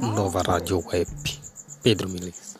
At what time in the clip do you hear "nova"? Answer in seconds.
0.00-0.42